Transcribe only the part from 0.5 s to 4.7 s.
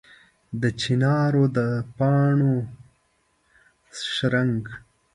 د چنار د پاڼو شرنګ